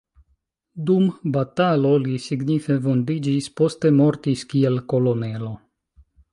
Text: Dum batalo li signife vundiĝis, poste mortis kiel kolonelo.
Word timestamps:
Dum 0.89 1.03
batalo 1.35 1.91
li 2.05 2.15
signife 2.23 2.79
vundiĝis, 2.87 3.51
poste 3.61 3.95
mortis 4.01 4.45
kiel 4.55 4.83
kolonelo. 4.95 5.55